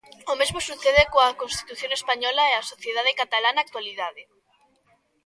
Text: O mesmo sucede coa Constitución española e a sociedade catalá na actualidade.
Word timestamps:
O 0.31 0.33
mesmo 0.39 0.59
sucede 0.69 1.03
coa 1.13 1.37
Constitución 1.41 1.91
española 1.99 2.43
e 2.47 2.53
a 2.55 2.67
sociedade 2.71 3.17
catalá 3.21 3.49
na 3.53 3.61
actualidade. 3.65 4.23